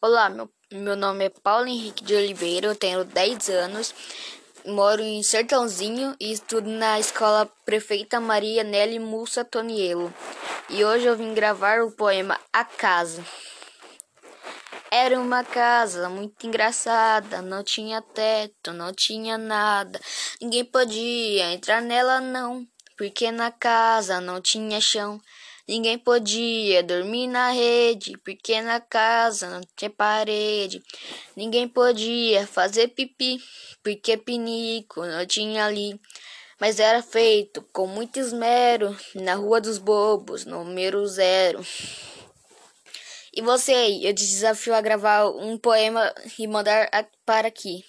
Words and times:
Olá, 0.00 0.30
meu, 0.30 0.48
meu 0.70 0.94
nome 0.94 1.24
é 1.24 1.28
Paulo 1.28 1.66
Henrique 1.66 2.04
de 2.04 2.14
Oliveira, 2.14 2.68
eu 2.68 2.76
tenho 2.76 3.04
10 3.04 3.48
anos, 3.48 3.92
moro 4.64 5.02
em 5.02 5.20
Sertãozinho 5.24 6.14
e 6.20 6.30
estudo 6.30 6.70
na 6.70 7.00
escola 7.00 7.50
Prefeita 7.64 8.20
Maria 8.20 8.62
Nelly 8.62 9.00
Mussa 9.00 9.44
Tonielo. 9.44 10.14
E 10.70 10.84
hoje 10.84 11.04
eu 11.04 11.16
vim 11.16 11.34
gravar 11.34 11.82
o 11.82 11.90
poema 11.90 12.38
A 12.52 12.64
Casa. 12.64 13.24
Era 14.88 15.18
uma 15.18 15.42
casa 15.42 16.08
muito 16.08 16.46
engraçada, 16.46 17.42
não 17.42 17.64
tinha 17.64 18.00
teto, 18.00 18.72
não 18.72 18.94
tinha 18.94 19.36
nada, 19.36 20.00
ninguém 20.40 20.64
podia 20.64 21.52
entrar 21.52 21.82
nela 21.82 22.20
não, 22.20 22.64
porque 22.96 23.32
na 23.32 23.50
casa 23.50 24.20
não 24.20 24.40
tinha 24.40 24.80
chão. 24.80 25.20
Ninguém 25.68 25.98
podia 25.98 26.82
dormir 26.82 27.26
na 27.26 27.50
rede, 27.50 28.16
porque 28.24 28.58
na 28.62 28.80
casa 28.80 29.50
não 29.50 29.60
tinha 29.76 29.90
parede. 29.90 30.82
Ninguém 31.36 31.68
podia 31.68 32.46
fazer 32.46 32.88
pipi, 32.88 33.38
porque 33.82 34.16
pinico 34.16 35.04
não 35.04 35.26
tinha 35.26 35.66
ali. 35.66 36.00
Mas 36.58 36.80
era 36.80 37.02
feito 37.02 37.60
com 37.70 37.86
muito 37.86 38.18
esmero 38.18 38.96
na 39.14 39.34
Rua 39.34 39.60
dos 39.60 39.76
Bobos, 39.76 40.46
número 40.46 41.06
zero. 41.06 41.62
E 43.34 43.42
você 43.42 44.00
eu 44.02 44.14
te 44.14 44.26
desafio 44.26 44.74
a 44.74 44.80
gravar 44.80 45.28
um 45.28 45.58
poema 45.58 46.14
e 46.38 46.46
mandar 46.46 46.88
para 47.26 47.48
aqui. 47.48 47.84